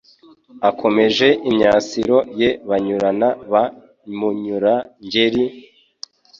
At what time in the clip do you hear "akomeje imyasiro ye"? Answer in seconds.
0.69-2.49